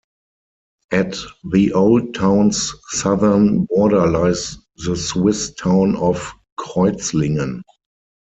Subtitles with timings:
[0.89, 7.61] At the old town's southern border lies the Swiss town of Kreuzlingen.